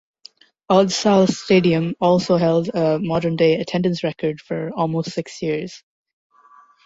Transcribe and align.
Odsal 0.67 1.29
Stadium 1.31 1.93
also 2.01 2.37
held 2.37 2.69
a 2.73 2.97
modern-day 2.97 3.59
attendance 3.59 4.03
record 4.03 4.41
for 4.41 4.71
almost 4.73 5.11
six 5.11 5.43
years. 5.43 5.83